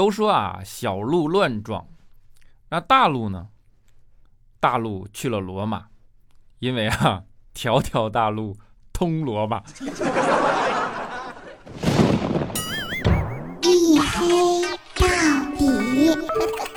[0.00, 1.86] 都说啊，小鹿乱撞，
[2.70, 3.48] 那大鹿呢？
[4.58, 5.88] 大鹿去了罗马，
[6.58, 8.56] 因为啊， 条条大路
[8.94, 9.62] 通罗马。
[13.60, 14.62] 一黑
[14.94, 15.06] 到
[15.58, 16.69] 底。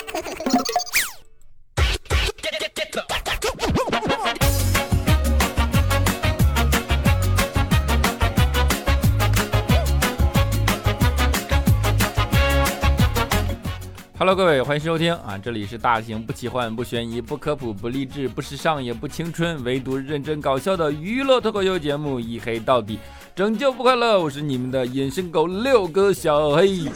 [14.26, 15.38] Hello，各位，欢迎收听啊！
[15.38, 22.96] 这里是大型不奇幻、不悬疑、不科普、不励志、不时尚也不青春，唯独认真搞笑的娱乐脱口秀节目《一黑到底》，
[23.36, 24.18] 拯救不快乐。
[24.18, 26.90] 我是你们的隐身狗六哥小黑。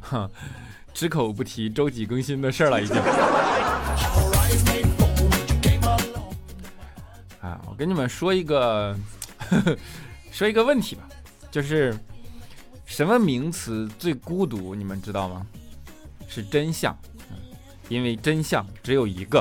[0.00, 0.28] 哼，
[0.92, 2.96] 只口不提周几更新的事儿了，已经。
[7.40, 8.96] 啊，我跟你们说一个，
[9.38, 9.76] 呵 呵
[10.32, 11.02] 说一个问题吧，
[11.48, 11.96] 就是。
[12.90, 14.74] 什么名词最孤独？
[14.74, 15.46] 你们知道吗？
[16.28, 16.94] 是真相，
[17.88, 19.40] 因为真相只有一个。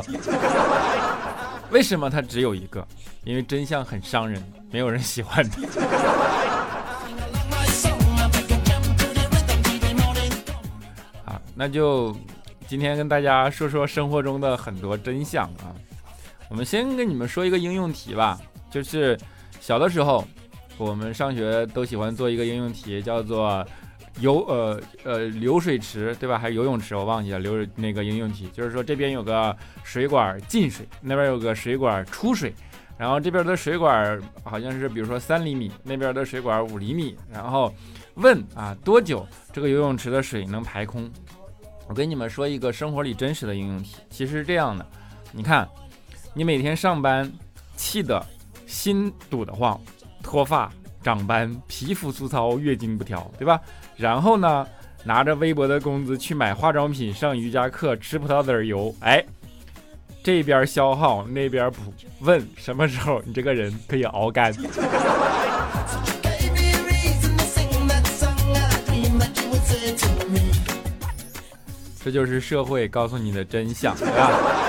[1.71, 2.87] 为什么它只有一个？
[3.23, 4.39] 因为真相很伤人，
[4.71, 5.63] 没有人喜欢它。
[11.33, 12.15] 啊，那就
[12.67, 15.73] 今天跟大家说说生活中的很多真相啊。
[16.49, 19.19] 我们先跟你们说一个应用题吧，就是
[19.59, 20.23] 小的时候。
[20.79, 23.65] 我们上学都喜欢做一个应用题，叫做
[24.21, 26.39] 游呃呃流水池，对吧？
[26.39, 26.95] 还是游泳池？
[26.95, 32.53] 我忘记了流那个应用题，就是说这边有个水管进水，那边有个水管出水，
[32.97, 37.73] 然后这边的水管好像是比如说三厘米，那边的水管五厘米，然后
[38.15, 41.11] 问啊多久这个游泳池的水能排空？
[41.87, 44.85] 我跟你们说一个生活里真实的应用题，其实是这样的，
[45.33, 45.67] 你看
[46.33, 47.29] 你每天上班
[47.75, 48.25] 气得
[48.65, 49.79] 心堵得慌。
[50.29, 53.59] 脱发、长斑、皮肤粗糙、月经不调，对吧？
[53.95, 54.63] 然后呢，
[55.03, 59.25] 拿着微薄的工资去买化妆品、上瑜伽课、吃葡萄籽油，哎，
[60.23, 61.91] 这边消耗，那边补。
[62.19, 64.53] 问什么时候你这个人可以熬干？
[72.03, 74.68] 这就是社会告诉你的真相，对吧？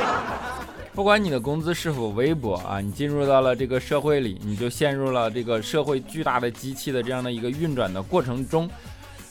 [0.92, 8.68] 不管你的工资是否微薄啊，你进入到了这个社会里，你就陷入了这个社会巨大的机器的这样的一个运转的过程中。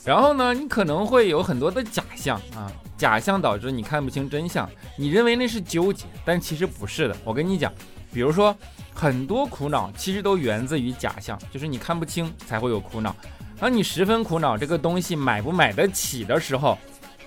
[0.04, 7.16] 然后呢，你可能会有很多的假象啊，假象导致你看不清真相，你认为那是纠结，但其实不是的。
[7.22, 7.70] 我跟你讲，
[8.10, 8.56] 比如说
[8.94, 13.14] 很多苦恼其实都源自于假象，就是你看不清才会有苦恼。
[13.58, 16.78] 当你十分苦恼这个东西买不买得起的时候，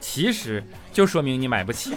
[0.03, 1.95] 其实就说明你买不起。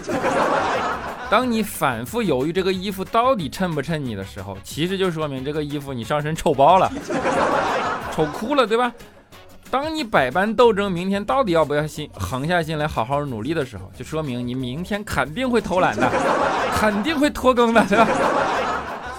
[1.28, 6.88] 当你反复犹豫这个衣服到底衬不衬你的时候，其实就说明这个衣服你上身丑爆了，
[8.14, 8.92] 丑哭了，对吧？
[9.68, 16.08] 当你百般斗争，明天到底要不要心横下心来好好努力的时候，就说明你明天肯定会偷懒的，
[16.78, 18.06] 肯定会拖更的，对吧？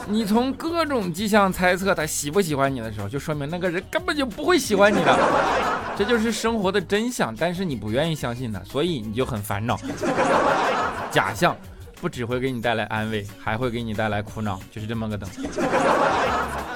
[0.10, 5.20] 你从各种迹象猜测他喜不喜欢你的时候，就说明那个人根本就不会喜欢你的，
[5.98, 7.36] 这就是生活的真相。
[7.36, 9.80] 但是你不愿意相信他，所以你就很烦恼。
[11.12, 11.56] 假象。
[12.00, 15.28] 不只会给你带来安慰，还会给你带来苦恼，就是这么个等。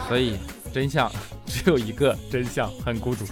[0.08, 0.40] 所以
[0.74, 1.12] 真相
[1.46, 3.24] 只有一个，真相很孤独。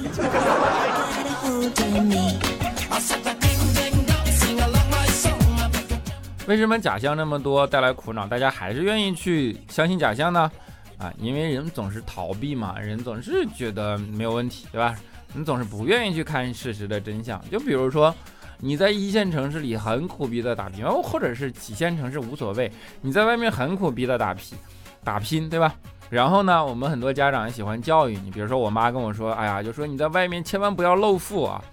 [6.50, 10.52] 为什么假象那么多带来苦恼，大家还是愿意去相信假象呢？
[10.98, 14.96] 啊，因为人总是逃避嘛，人总是觉得没有问题，对吧？
[15.32, 17.40] 你总是不愿意去看事实的真相。
[17.50, 18.14] 就比如说。
[18.62, 24.58] 你在一线城市里很苦逼的打拼，或者是几线城市无所谓，你在外面很苦逼的打拼，
[25.02, 25.74] 打拼，对吧？
[26.10, 31.64] 然后呢，我们很多家长喜欢教育你，比如说我妈跟我说，哎呀，就说你在外面千万不要露富啊。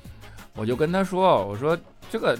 [0.54, 1.76] 我就跟她说，我说
[2.08, 2.38] 这个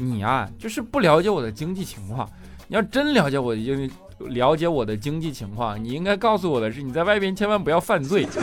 [0.00, 2.26] 你啊，就是不了解我的经济情况。
[2.66, 3.90] 你要真了解我的经
[4.28, 8.26] 了解我的经济情况，你应该告诉我的是，你在外边千万不要犯罪。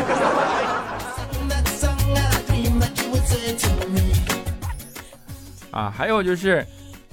[5.71, 6.65] 啊，还有就是，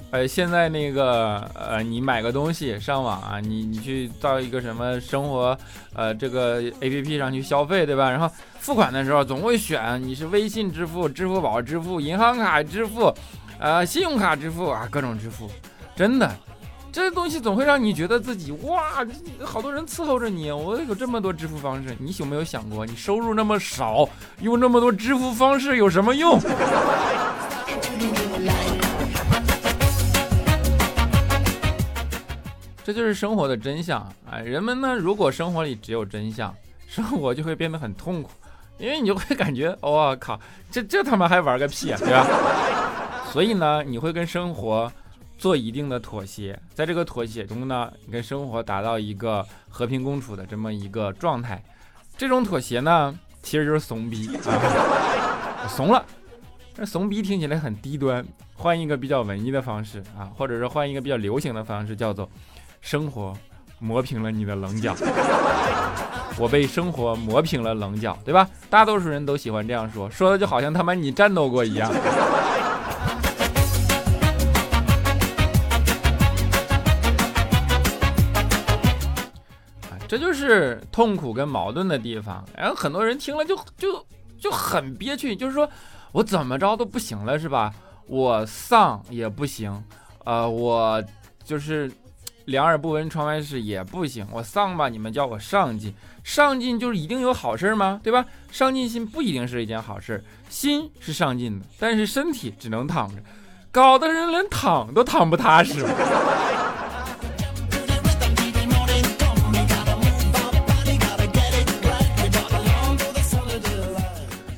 [0.09, 5.57] 呃，现在那个，呃，你买个东西上网啊，你你去到一个什么生活，
[5.93, 8.09] 呃，这个 A P P 上去消费，对吧？
[8.09, 13.13] 然后付款的时候总会选你是微信支付、支付宝支付、银行卡支付，
[13.59, 15.49] 呃，信用卡支付啊，各种支付，
[15.95, 16.29] 真的，
[16.91, 19.05] 这些东西总会让你觉得自己哇，
[19.43, 24.07] 好多人伺候着你，我有这么多支付方式，你有没有想过，你收入那么少，
[24.41, 26.39] 用那么多支付方式有什么用？
[32.83, 33.99] 这就是生活的真相
[34.29, 34.37] 啊！
[34.37, 36.53] 人们呢，如果生活里只有真相，
[36.87, 38.29] 生活就会变得很痛苦。
[38.77, 42.27] 因为你就会感觉，我靠，这这他妈还玩个屁啊，对吧？
[43.35, 44.89] 所以呢，你会跟生活
[45.37, 51.61] 做一定的妥协，在这个妥协中呢，你跟生活达到一个和平共处的这么一个状态。
[52.15, 56.05] 这种妥协呢，其实就是怂逼啊，怂了。
[56.77, 62.29] 那怂逼听起来很低端，换一个比较文艺的方式啊，或者是换一个比较流行的方式，叫做
[62.79, 63.33] 生活
[63.79, 64.95] 磨平了你的棱角。
[66.37, 68.49] 我被生活磨平了棱角，对吧？
[68.69, 71.91] 大多数人都喜欢这样说，说的就好像他妈你战斗过一样。
[80.15, 82.41] 这就是痛苦跟矛盾的地方。
[82.57, 84.05] 然后很多人听了就就
[84.39, 85.69] 就很憋屈，就是说
[86.13, 87.73] 我怎么着都不行了，是吧？
[88.07, 89.83] 我丧也不行，
[90.23, 91.03] 呃，我
[91.43, 91.91] 就是
[92.45, 94.25] 两耳不闻窗外事也不行。
[94.31, 97.99] 我丧吧，你们叫我上进，上进就是一定有好事吗？
[98.01, 98.25] 对吧？
[98.49, 103.21] 上进心不一定是一件好事，心是上进的，但是身体只能躺着，
[103.69, 105.85] 搞得人连躺都躺不踏实。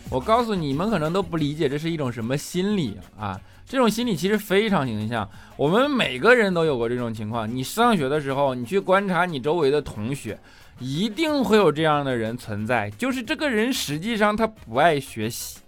[0.10, 3.40] 我告诉你们，可能都不理解这是一种什么心理啊！
[3.68, 7.54] 这种心理其实非常形象，我们每个人都有过这种情况。
[7.54, 10.40] 你上学的时候，你去观察你周围的同学，
[10.80, 15.60] 一定会有这样的人存在，就是这个人实际上他不爱学习，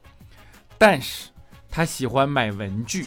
[0.78, 1.30] 但是
[1.70, 3.06] 他喜欢买文具。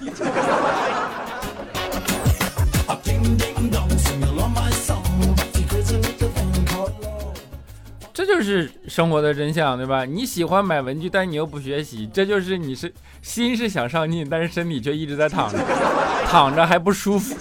[8.42, 10.04] 就是生活的真相，对吧？
[10.04, 12.92] 你喜欢买文具，但你又不学习，这就是你是
[13.22, 15.58] 心是想上进，但是身体却一直在躺着，
[16.26, 17.36] 躺着还不舒服。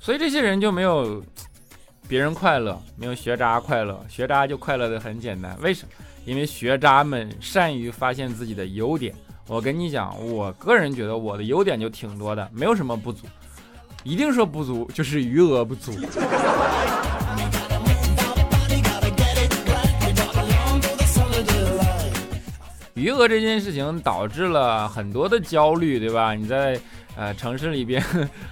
[0.00, 1.22] 所以这些人就没有
[2.08, 5.56] 别人快乐，没有学渣快乐，学渣就快乐的很简单。
[5.60, 6.04] 为什么？
[6.24, 9.14] 因为学渣们善于发现自己的优点。
[9.46, 13.24] 我跟你讲，我个人觉得我的优点就挺多的，没有什么不足。
[14.04, 15.92] 一定说不足，就是余额不足。
[22.92, 26.34] 余额这件事情导致了很多的焦虑，对吧？
[26.34, 26.78] 你在
[27.16, 28.02] 呃城市里边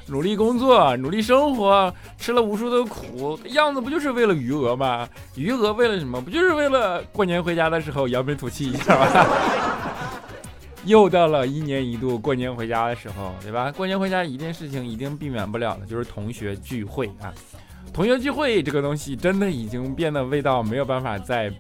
[0.07, 5.09] 努力工作、努力生活，吃了无数的苦，样子不就是为了余额吗？
[5.37, 6.21] 余额为了什么？
[6.21, 9.27] 不就是为了过年回家的时候扬眉吐气一下吗？
[10.85, 13.71] 又到了一年一度过年回家的时候，对吧？
[13.73, 17.33] 过年回家一件事情一定避免不了的，就是同学聚会啊。
[17.93, 21.53] 同学聚会这个东西真的已经变得味道没有办法再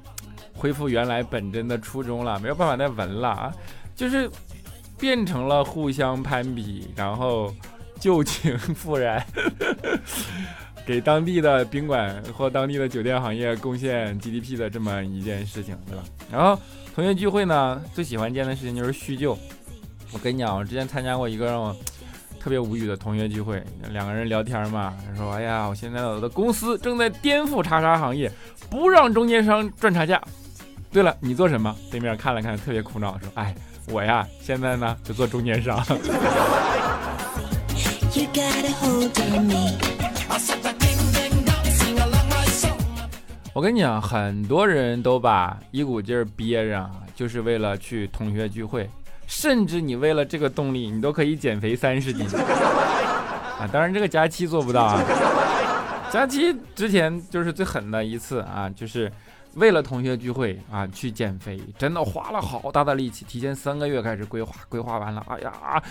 [0.54, 3.52] 恢复原来本真的初衷了，没有办法再闻了啊，
[3.94, 4.30] 就是
[4.98, 7.54] 变成了互相攀比，然后
[8.00, 9.24] 旧情复燃，
[10.86, 16.02] 给当地的宾馆或当地的酒店行业贡献 GDP 的这么一件事情，对吧？
[16.30, 16.58] 然后。
[16.94, 19.34] 同学聚会呢，最喜欢见的事情就是叙旧。
[20.12, 21.74] 我跟你讲，我之前参加过一个让我
[22.38, 28.30] 特别无语的同学聚会，两个人聊天嘛，说：“哎呀，我现在我的公司正在颠覆叉叉行业，
[28.68, 30.20] 不让中间商赚差价。”
[30.92, 31.74] 对了，你做什么？
[31.90, 33.54] 对面看了看，特别苦恼，说：“哎，
[33.88, 35.82] 我呀，现在呢就做中间商。”
[43.54, 48.88] 我跟你讲，很多人都把一股劲儿憋着，就是为了去同学聚会，
[49.26, 52.26] 甚至你为了这个动力，你都可以减肥三十斤
[53.60, 53.68] 啊！
[53.70, 55.00] 当然，这个佳期做不到啊。
[56.10, 59.12] 佳期之前就是最狠的一次啊，就是
[59.54, 65.82] 为了同学聚会啊去减肥，真的花了好大的力气，提前三个月开始规划，规划完了，哎呀，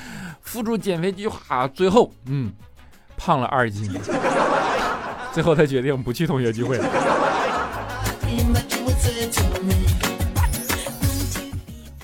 [0.41, 2.51] 付诸减肥计划，最后嗯，
[3.23, 3.87] 胖了二斤，
[5.31, 6.85] 最后他决定不去同学聚会了。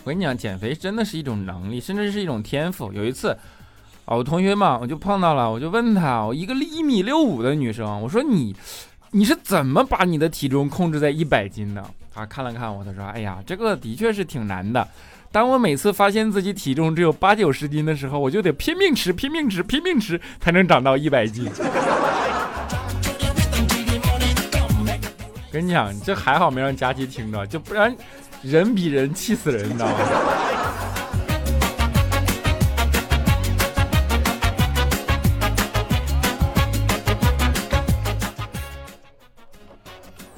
[0.04, 2.94] 我跟你讲，减肥真的是一种能力，甚至是一种天赋。
[2.94, 3.36] 有一次，
[4.06, 8.56] 啊，我同学嘛，我就碰到了，我就问他，我一个一米六五的女生，我说你，
[9.10, 11.84] 你是怎么把你的体重控制在一百斤的？
[12.14, 14.88] 他看了看我，他说，哎呀，这个的确是挺难的。
[15.32, 21.50] 当我每次发现自己体重只有八九十斤的时候，我就得拼命吃，拼命吃，拼命吃，才能长到一百斤。
[25.52, 27.96] 跟你讲，这还好没让佳琪听着，就不然。
[28.44, 29.94] 人比人气死人，你知道吗？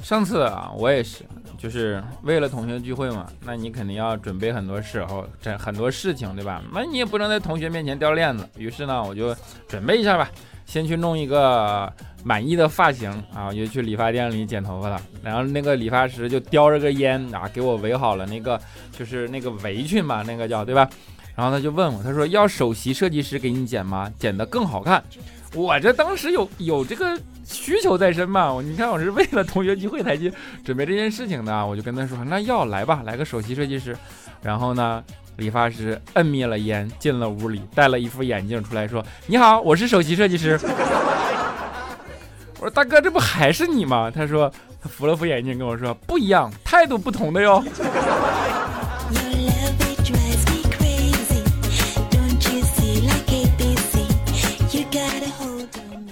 [0.02, 1.26] 上次啊，我也是，
[1.62, 6.64] 就是为了同学聚会嘛，那你肯定要准备很多时候，这很多事情，对吧？
[6.74, 8.48] 那你也不能在同学面前掉链子。
[8.58, 9.36] 于是呢，我就
[9.68, 10.30] 准备一下吧，
[10.66, 11.92] 先去弄一个
[12.24, 15.02] 满意的发型啊，我就去理发店里剪头发了。
[15.22, 18.58] 然后那个理发师就叼着个烟啊，给我围好了那个
[18.94, 20.90] 就是那个围裙嘛，那个叫对吧？
[21.36, 24.10] 然后他就问我，他说要首席设计师给你剪吗？
[24.18, 25.04] 剪得更好看。
[25.54, 30.32] 我这当时有有这个需求在身嘛，你看我是为了同学聚会才去
[30.64, 33.98] 准备这件事情的，我就跟他说，那要来吧，来个首席设计师。
[34.42, 35.04] 然后呢，
[35.38, 40.58] 理发师摁灭了烟，进了屋里，戴了一副眼镜出来说：“你好，我是首席设计师。”
[42.60, 44.52] 我说：“大哥，这不还是你吗？”他说
[44.82, 47.64] ：“他扶了扶眼镜跟我说，不一样，态度不同的哟。”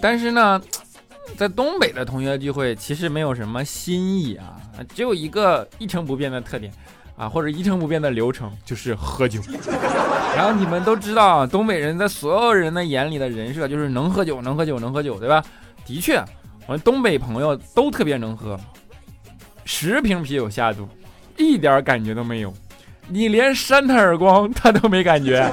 [0.01, 0.61] 但是呢，
[1.35, 4.55] 在东北的同学聚会其实没有什么新意啊，
[4.93, 6.71] 只有一个一成不变的特点
[7.15, 9.41] 啊，或者一成不变的流程，就是喝酒。
[10.35, 15.43] 然后你们都知道，东北人在所有人的眼里的人设就是能喝酒，能喝酒，能喝酒，对吧？
[15.83, 16.23] 的确，
[16.67, 18.59] 我们东北朋友都特别能喝，
[19.65, 20.87] 十瓶啤酒下肚，
[21.37, 22.53] 一点感觉都没有，
[23.07, 25.49] 你连扇他耳光他都没感觉。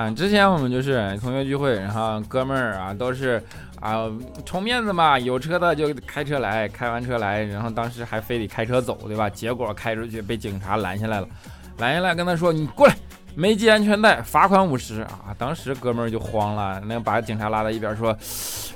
[0.00, 3.42] 啊，之前我们就是同学聚会，然后哥们儿啊都是
[3.78, 4.10] 啊
[4.46, 9.28] 充面子嘛，有车的就开车来，开完车来，然后当时还非得开车走，对吧？
[9.28, 11.28] 结果开出去被警察拦下来了，
[11.76, 12.96] 拦下来跟他说你过来，
[13.34, 15.36] 没系安全带，罚款五十啊！
[15.36, 18.16] 当时哥们儿就慌了，那把警察拉到一边说，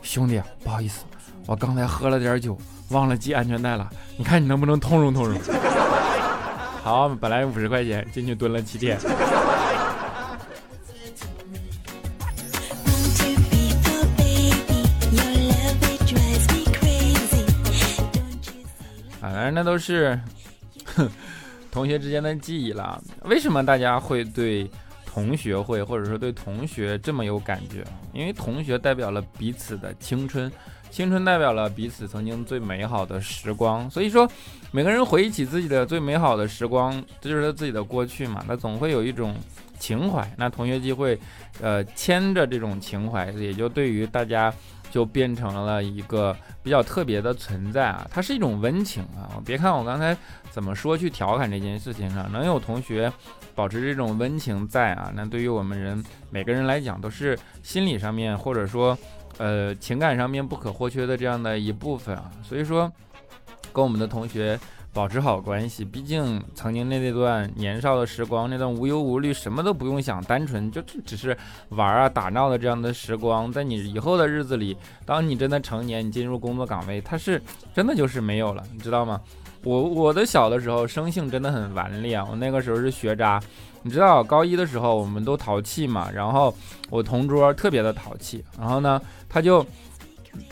[0.03, 1.07] 兄弟不好意思，
[1.47, 2.55] 我刚才喝了点酒，
[2.91, 3.89] 忘了系安全带了，
[4.19, 5.41] 你看你能不能通融通融？
[6.85, 8.99] 好，本来五十块钱进去蹲了七天。
[19.45, 20.19] 正那都是
[21.71, 23.03] 同学之间的记忆了。
[23.25, 24.71] 为什么大家会对
[25.05, 27.85] 同学会或者说对同学这么有感觉？
[28.13, 30.51] 因为同学代表了彼此的青春，
[30.91, 33.89] 青春代表了彼此曾经最美好的时光。
[33.91, 34.29] 所以说，
[34.71, 38.45] 每个人回忆起自己的最美好的时光，这就是他自己的过去嘛。
[38.47, 39.35] 那总会有一种
[39.85, 40.27] 情怀。
[40.39, 41.19] 那同学聚会，
[41.61, 44.53] 呃，牵着这种情怀，也就对于大家。
[44.91, 49.43] 就变成了一个比较特别的存在啊，它是一种温情啊。
[49.45, 50.17] 别看我刚才
[50.53, 53.13] 怎么说去调侃这件事情上，能有同学
[53.57, 56.01] 保持这种温情在啊，那对于我们人
[56.31, 58.97] 每个人来讲，都是心理上面或者说
[59.39, 62.31] 呃情感上面不可或缺的这样的一部分啊。
[62.45, 62.89] 所以说，
[63.73, 64.57] 跟我们的同学。
[64.95, 71.37] 保持好关系，毕竟曾经那那段年少的时光，那段无忧无虑，什么都不用想，单纯就只是
[71.71, 77.43] 玩啊打闹的这样的时光，在你以后的日子里，当你真的成年，你进入工作岗位，它是
[77.75, 79.21] 真的就是没有了，你知道吗？
[79.65, 83.43] 我我的小的时候生性真的很顽劣，我那个时候是学渣，
[83.83, 86.55] 你知道高一的时候我们都淘气嘛，然后
[86.89, 89.67] 我同桌特别的淘气，然后呢他就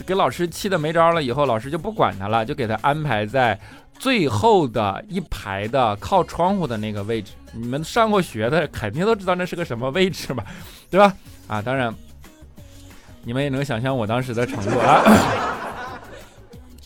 [0.05, 3.57] 给老师气的没招了，以后老师就不管他了，就给他安排在。
[4.03, 10.45] 最后的一排的靠窗户的那个位置，你们上过学的肯定都知道那是个什么位置吧，
[10.91, 11.15] 对吧？
[11.47, 11.95] 啊，当然，
[13.23, 15.05] 你们也能想象我当时的程度啊。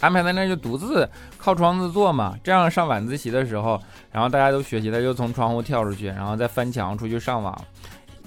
[0.00, 1.08] 安排在那就独自
[1.38, 3.80] 靠窗子坐嘛，这样上晚自习的时候，
[4.12, 7.58] 然后大家都学习，他就从窗户跳出去，然后再翻墙出去上网。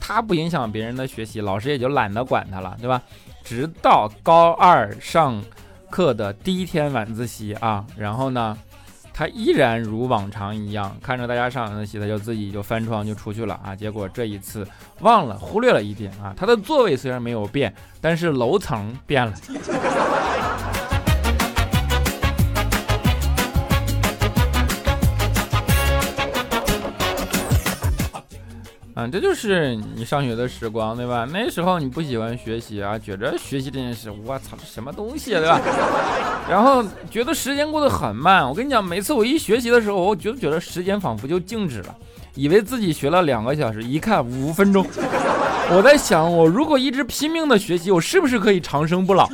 [0.01, 2.99] 他不影响别人的学习，老师也就懒得管他了，对吧？
[3.43, 5.39] 直到高二上
[5.91, 8.57] 课的第一天晚自习啊，然后呢？
[9.19, 13.75] 他依然如往常一样看着大家上晚自习，他就自己就翻窗就出去了啊。
[13.75, 14.65] 结果这一次
[15.01, 19.33] 忘了忽略了一点啊，他的座位虽然没有变，但是楼层变了。
[29.01, 31.25] 嗯，这就是你上学的时光，对吧？
[31.31, 35.61] 那时候你不喜欢学习啊，觉着学习这件事，我操，这什么东西，对吧？
[36.49, 38.45] 然后觉得时间过得很慢。
[38.45, 41.95] 我跟你讲，每次我一学习的时候，我就觉得时间仿佛就静止了，
[42.35, 44.85] 以为自己学了两个小时，一看五分钟。
[45.71, 49.29] 我在想，我如果一直拼命的学习，我是不是可以长生不老？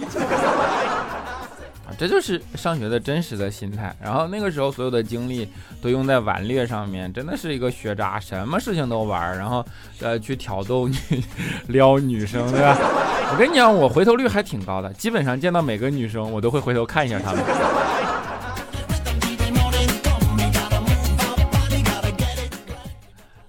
[1.97, 5.47] 这就是上学的真实的心态，然后那个时候所有的精力
[5.81, 9.65] 都用在玩虐上面，真的是一个学渣，什么事情都玩，然后
[10.01, 10.95] 呃去挑逗女、
[11.67, 12.77] 撩女生，对吧？
[13.31, 17.41] 我跟你讲，我回头率还挺高的，基本上见到每个女生，我都会回头看一下她们。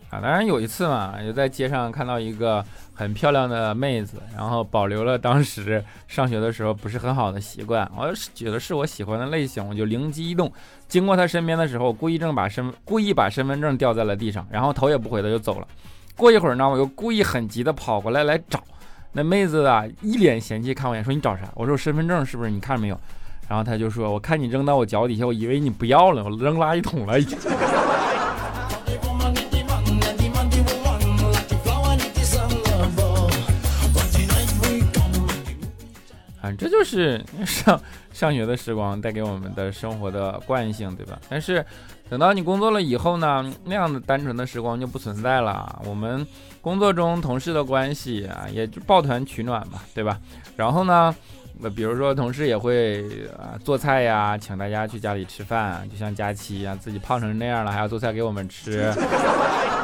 [0.09, 2.65] 啊，当然有一次嘛，就在街上看到一个
[2.99, 7.87] 很漂亮的妹子，然后保留了当时上学的时候不是很好的习惯。
[7.95, 10.51] 我是觉得是我喜欢的类型，我就灵机一动，
[10.89, 15.69] 经过她身边的时候，故意正把身故意把身份证掉在了地上，然后头也不回的就走了。
[16.17, 18.65] 过一会儿呢，我又故意很急的跑过来来找
[19.13, 21.43] 那妹子啊，一脸嫌弃看我一眼，说你找啥？
[21.55, 22.51] 我说我身份证是不是？
[22.51, 22.99] 你看着没有？
[23.47, 27.39] 然后她就说，我看你扔到我脚底下，我以为你不要了，我扔垃圾桶了已经。
[36.47, 37.81] 啊，这就是 上
[38.13, 41.19] 上学的时光带给我们的生活的惯性，对吧？
[41.29, 41.65] 但是
[42.09, 45.83] 等到你工作了以后呢，那样的单纯的时光就不存在了。
[45.85, 46.27] 我们
[46.61, 50.21] 工作中同事的关系啊，也就抱团取暖嘛，对吧？
[50.57, 51.15] 然后呢？
[51.59, 53.03] 那比如说，同事也会
[53.39, 58.93] 啊做菜呀，请大家去家里吃饭，就像佳期呀，自己胖成那样了，还要做菜给我们吃。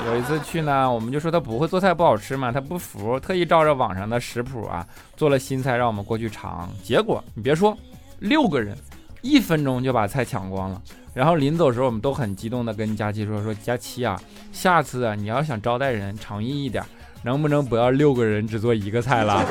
[0.07, 4.87] 有一次去呢，我们就说他不会做菜不好吃嘛，他不服，特意照着网上的食谱啊
[5.17, 6.69] 做了新菜，让我们过去尝。
[6.83, 7.76] 结果你别说，
[8.19, 8.76] 六个人
[9.23, 10.83] 一分钟就把菜抢光了。
[11.14, 16.83] 然后临走时候，我们都很激动的跟佳期说：“说佳期啊，下次啊你要想招待人，诚意一点，
[17.23, 19.45] 能不能不要六个人只做一个菜了？”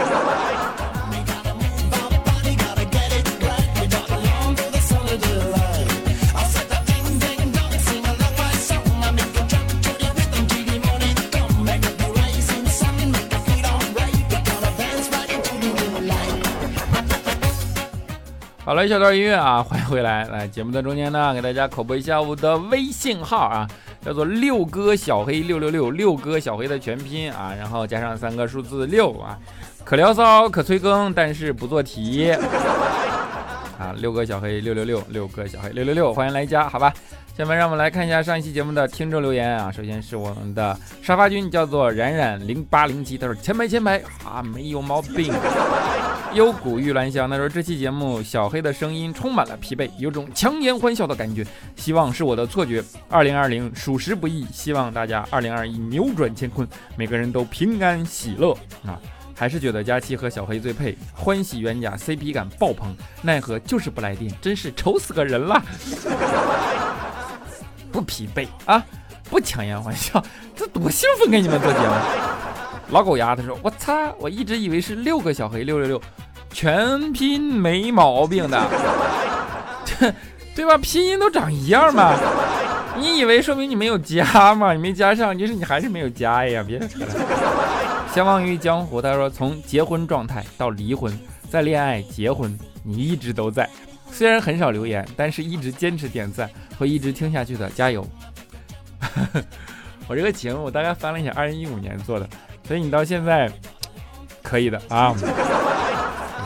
[18.72, 20.24] 好了，一小段音乐啊，欢迎回来。
[20.30, 23.68] 来节目的中间呢，给大家口播一下我的微信号啊，
[24.00, 29.38] 叫做六哥小黑六六六，六哥小黑的全拼啊，然后加上三个数字六啊，
[29.84, 32.32] 可聊骚可催更，但是不做题
[33.78, 33.92] 啊。
[33.98, 36.94] 六哥小黑六六六，六哥小黑六六六，欢迎来加，好吧。
[37.38, 45.34] 下面让我们来看一下上一期节目的听众留言啊，首先是我们的沙发君，叫做冉冉零八零七，他说前排前排啊，没有毛病。
[46.36, 51.46] 幽谷玉兰香，他说这期节目小黑的声音充满了疲惫，有种强颜欢笑的感觉，
[51.76, 52.84] 希望是我的错觉。
[53.10, 58.54] 二零二零属实不易，希望大家二零二一扭转乾坤，每个人都平安喜乐
[58.86, 59.00] 啊！
[59.36, 65.62] 还是觉得佳期和小黑最配，欢喜冤家 CP 感爆棚，奈何就是不来电，真是愁死个人了。
[67.92, 68.84] 不疲惫啊，
[69.30, 70.24] 不强颜欢笑，
[70.56, 71.94] 这多兴奋给你们做节目。
[72.92, 76.01] 老狗牙他说：“我擦，我一直以为是六个小黑六六六，
[76.51, 78.62] 全拼没毛病的，
[79.86, 80.14] 这
[80.54, 80.77] 对吧？
[80.77, 82.14] 拼音都长一样嘛。
[82.98, 84.74] 你以为说明你没有加吗？
[84.74, 86.62] 你没加上，就是你还是没有加呀。
[86.68, 87.08] 别扯了。
[88.14, 91.18] 相忘于江湖，他说从结婚状态到离婚，
[91.50, 93.70] 再恋爱结婚，你一直都在。
[94.22, 98.07] 虽然很少留言，但是一直坚持点赞，会一直听下去的，加油。
[100.07, 102.29] 我这个节目我大概翻了一下，二零一五年做的。”
[102.64, 103.51] 所以你到现在
[104.44, 105.16] 可以的啊！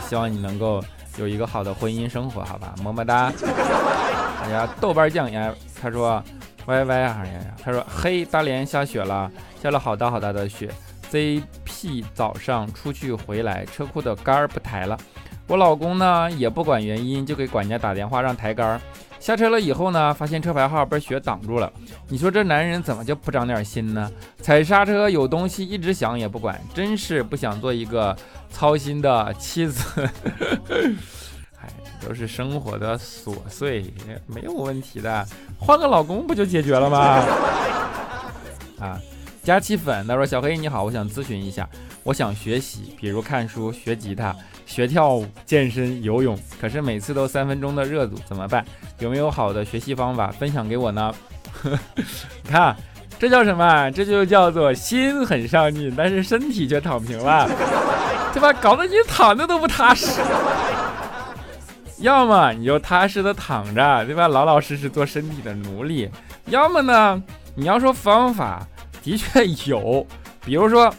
[0.08, 0.82] 希望你能够
[1.18, 2.74] 有一个好的婚姻生活，好吧？
[2.82, 3.30] 么么哒！
[4.42, 6.24] 哎呀，豆瓣酱呀，他说
[6.64, 9.30] Y Y 啊，哎呀，他说嘿，大连下雪了，
[9.62, 10.72] 下了好大好大的雪。
[11.12, 14.98] ZP 早上出去回来，车库的杆儿不抬了。
[15.46, 18.80] 我老公呢也不管原因，就给管家打电话让抬杆。
[19.18, 21.72] 下车了以后呢，发现车牌号被雪挡住了。
[22.08, 24.10] 你说这男人怎么就不长点心呢？
[24.40, 28.14] 踩刹车有东西一直响也不管，真是不想做一个
[28.50, 29.82] 操心的妻子。
[31.60, 31.68] 哎，
[32.06, 33.92] 都是生活的琐碎，
[34.26, 35.26] 没有问题的，
[35.58, 37.24] 换个老公不就解决了吗？
[38.78, 39.00] 啊，
[39.42, 41.68] 加气粉他说：“小黑你好，我想咨询一下，
[42.02, 48.62] 我想学习，比如看书、学吉他。”学跳舞、健身、游泳，可是每次都三分钟的热度，怎么办？
[48.98, 51.14] 有没有好的学习方法分享给我呢？
[52.42, 52.76] 你看，
[53.18, 53.88] 这叫什么？
[53.92, 57.48] 这就叫做心很上进，但是身体却躺平了，
[58.34, 58.52] 对吧？
[58.52, 60.20] 搞得你躺着都不踏实。
[61.98, 64.28] 要么你就踏实的躺着，对吧？
[64.28, 66.10] 老老实实做身体的奴隶。
[66.46, 67.22] 要么呢，
[67.54, 68.66] 你要说方法，
[69.02, 70.06] 的确有，
[70.44, 70.92] 比如说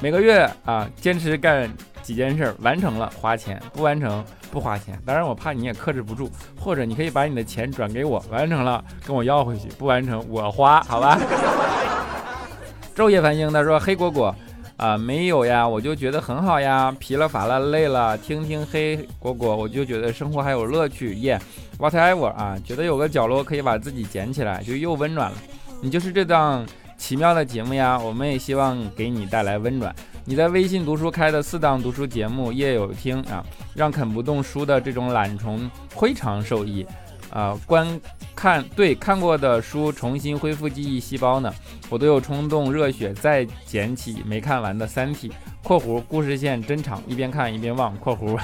[0.00, 1.70] 每个月啊，坚持干。
[2.02, 4.98] 几件事完成了花钱，不完成不花钱。
[5.04, 11.18] 当然我怕你也克制不住，或者你可以把你的钱转给我，完成了跟我要回去，不完成我花，好吧？
[12.96, 14.34] 昼夜繁星他说黑果果
[14.76, 21.40] 啊没有呀，我就觉得很好呀，疲了乏了累了，听听黑果果，我就觉得生活还有乐趣耶。
[21.78, 25.36] Whatever 啊，觉得有个角落可以把自己捡起来，就又温暖了。
[25.80, 26.66] 你就是这档
[26.98, 29.94] 奇妙的节目呀，我们也希望给你带来温暖。
[30.24, 36.86] 你在微信读书开的四档读书节目，夜有听啊，让啃不动书的这种懒虫非常受益。
[37.30, 37.86] 啊，观
[38.34, 41.52] 看对看过的书重新恢复记忆细胞呢，
[41.88, 45.28] 我都有冲动热血再捡起没看完的《三体》
[45.62, 48.36] （括弧故事线真长，一边看一边忘）（括弧）。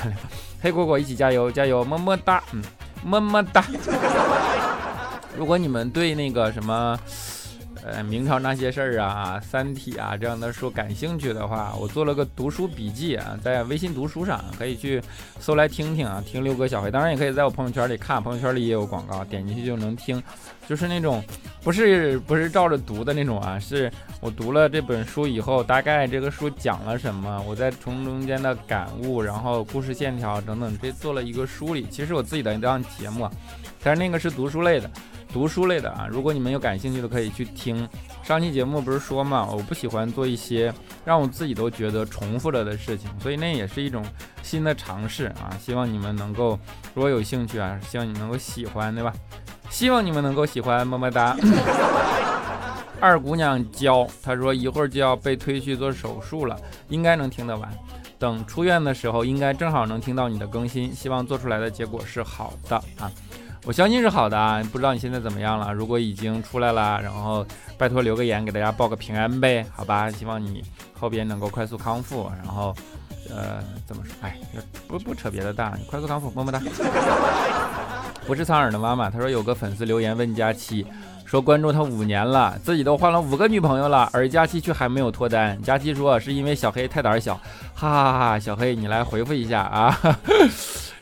[0.63, 2.63] 黑果果一起加油加油，么么哒，嗯，
[3.05, 3.65] 么么哒。
[5.37, 6.99] 如果你们对那个什么。
[7.87, 15.01] 呃，明朝那些事儿啊，《三体》啊这样的书感兴趣的话，我做了个读书笔记啊，在微信读书上可以去
[15.39, 20.21] 搜来听听啊，听六哥小黑，当然也可以在我朋友圈里看，朋友圈里也有广告，点进去就能听，
[20.67, 21.23] 就是那种
[21.63, 23.89] 不是不是照着读的那种啊，是
[24.21, 31.87] 我读了这本书以后，大概这个书讲了什么，我在从中间的感悟，然后故事线条等等，这做了一个梳理。
[31.89, 33.31] 其实我自己的一档节目，
[33.81, 34.91] 但是那个是读书类的。
[35.33, 37.89] 读书类的啊，如果你们有感兴趣的，可以去听
[38.23, 38.81] 上期节目。
[38.81, 40.73] 不是说嘛，我不喜欢做一些
[41.05, 44.05] 让我自己都觉得重复了的事情，所以那也是一种
[44.43, 45.51] 新的尝试啊。
[45.61, 46.59] 希望你们能够，
[46.95, 49.13] 如果有兴趣啊，希望你能够喜欢，对吧？
[49.69, 51.37] 希望你们能够喜欢，么么哒。
[52.99, 56.59] 二姑娘娇，她说一会儿就要被推去做手术了，
[56.89, 57.71] 应该能听得完。
[58.19, 60.91] 等出院的时候，应该正好能听到你的更新。
[60.95, 63.13] 希望做出来的结果是好的啊。
[63.67, 65.73] 我相信是好的啊，不知道你现在怎么样了？
[65.75, 67.45] 如果已经出来了，然后
[67.77, 70.09] 拜托留个言给大家报个平安呗，好吧？
[70.09, 70.63] 希望你
[70.97, 72.73] 后边能够快速康复，然后，
[73.29, 74.15] 呃，怎么说？
[74.23, 74.39] 哎，
[74.87, 76.63] 不不扯别的大，快速康复，么么哒。
[78.25, 80.87] 不是苍耳的妈妈，他说有个粉丝留言问佳期，
[81.25, 85.61] 说关注他五年了，自己都换了五个女朋友了，而佳期却还没有脱单。
[85.61, 87.35] 佳期说是因为小黑太胆小，
[87.75, 88.39] 哈哈哈哈！
[88.39, 89.99] 小黑你来回复一下啊。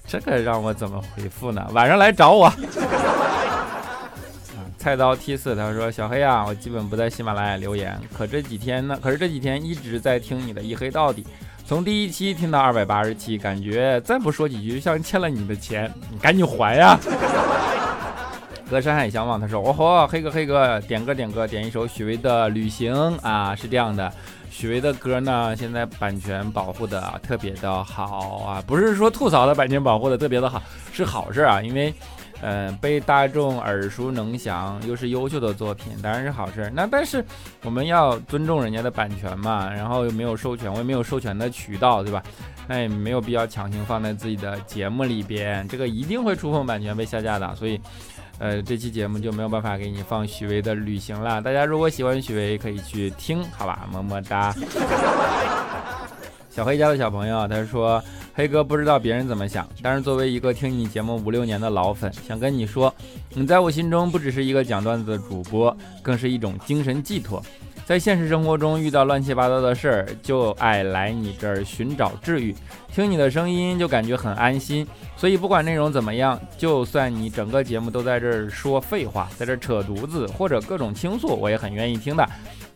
[0.07, 1.67] 这个让我怎么回复呢？
[1.73, 2.53] 晚上来找我。
[4.79, 8.99] 菜刀 T 四他说：“小黑啊，我基本不在喜马拉雅留言，可这几天呢？
[9.03, 11.27] 可是这几天一直在听你的一黑到底，
[11.67, 16.99] 从第一期听到二百八十七，感觉再不说几句像欠了你的钱，你赶紧还呀！”
[18.69, 24.11] 隔山海相望，他说：“哦吼，黑哥黑哥，点歌点歌，点一首许巍的《旅行》啊，是这样的。”
[24.51, 31.93] 许巍的歌呢，现在版权保护的特别的好啊，不是说吐槽的版权保护的特别的好，是好事啊，因为，
[32.41, 36.71] 呃，被大众耳熟能详，又是优秀的作品，当然是好事。
[36.73, 37.25] 那但是
[37.65, 42.23] 我们要尊重人家的版权嘛，然后又没有授权，我也没有授权的渠道，对吧？
[42.69, 47.81] 那也没有必要强行放在自己的节目里边，这个一定会触碰版权被下架的，所以。
[48.39, 51.41] 呃，这期节目就没有办法给你放许巍的旅行了。
[51.41, 53.89] 大家如果喜欢许巍，可以去听，好吧？
[53.93, 54.55] 么么哒。
[56.51, 58.01] 小黑家的小朋友，他说
[58.33, 62.95] ：“黑哥不知道别人怎么想，但是作为一个听你节目五六年的老粉，想跟你说，
[63.31, 67.43] 你在我心中不只是一个讲段子的主播，更是一种精神寄托。
[67.85, 72.55] 在现实生活中遇到乱七八糟的事儿，就爱来你这儿寻找治愈。
[72.93, 82.29] 听你的声音就感觉很安心。”所以不管内容怎么样，就算你整个节目都在这儿说废话，在这儿扯犊子或者各种倾诉，我也很愿意听的。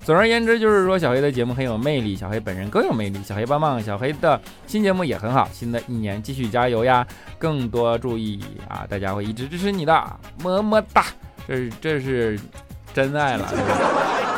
[0.04, 3.20] 总而言之，就是说小黑的节目很有魅力，小黑本人更有魅力。
[3.22, 7.06] 小黑棒棒，小黑的新节目也很好，新的一年继续加油呀！
[7.38, 11.06] 更多注意啊，大家会一直支持你的，么么哒！
[11.46, 12.38] 这是这是
[12.94, 14.37] 真爱了。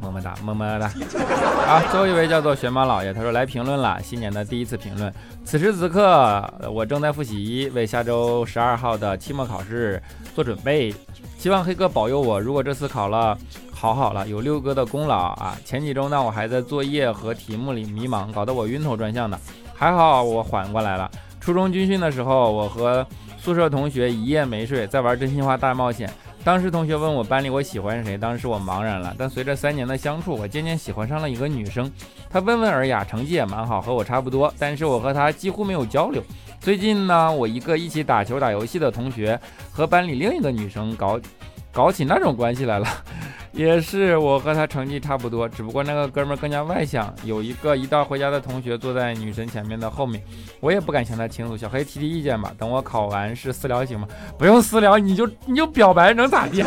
[0.00, 0.88] 么么哒，么么哒。
[1.66, 5.12] 好，最后一位叫做玄马老爷，他说来评论了，新年的第一次评论。
[5.44, 10.02] 此时此刻，我正在复习，为下周十二号的期末考试
[10.34, 10.94] 做准备。
[11.38, 13.36] 希望黑哥保佑我，如果这次考了
[13.72, 15.56] 好好了，有六哥的功劳啊！
[15.64, 19.38] 前几周呢，我还在作业和题目里迷茫，搞得我晕头转向的，
[19.74, 21.10] 还好我缓过来了。
[21.40, 23.06] 初中军训的时候，我和
[23.38, 26.10] 宿舍同学一夜没睡，在玩真心话大冒险。
[26.46, 29.12] 当时同学问我班里我喜欢谁，当时我茫然了。
[29.18, 31.90] 但随着三年的相处，我渐渐喜欢上了一个女生，
[32.30, 34.54] 她温文尔雅，成绩也蛮好，和我差不多。
[34.56, 36.22] 但是我和她几乎没有交流。
[36.60, 39.36] 最近呢，我一个一起打球打游戏的同学
[39.72, 41.18] 和班里另一个女生搞
[41.72, 42.86] 搞起那种关系来了。
[43.56, 47.12] 也是我和他成绩差不多，只不过那个哥们更加外向。
[47.24, 50.22] 有一个一道回家的同学坐在女神前面的后面，
[50.60, 51.56] 我也不敢向他倾诉。
[51.56, 54.06] 小黑提提意见吧，等我考完试私聊行吗？
[54.38, 56.62] 不用私聊，你就 你就表白能咋地？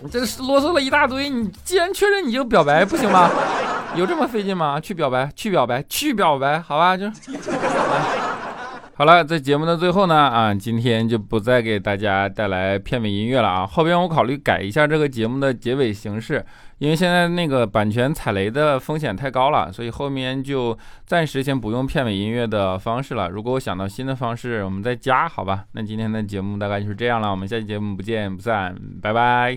[0.00, 3.28] 你这啰嗦了一大堆，你既然确认你就表白不行吗？
[3.96, 4.78] 有这么费劲吗？
[4.78, 7.06] 去表白，去表白，去表白，好吧，就。
[9.00, 13.66] 好了，在节目的最后呢，啊，今天就不再给大家带来片尾音乐了啊。
[13.66, 16.44] 后边我考虑改一下这个节目的结尾形式，
[16.76, 23.30] 因为现在那个版权踩雷的风险太高了，所以后面就暂时先不用片尾音乐的方式了。
[23.30, 25.64] 如果我想到新的方式，我们再加，好吧？
[25.72, 29.48] 那今天的节目大概就是这样了，我们下期节目不见不散，拜拜。